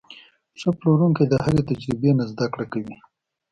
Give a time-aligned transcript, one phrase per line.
[0.59, 2.95] ښه پلورونکی د هرې تجربې نه زده کړه کوي.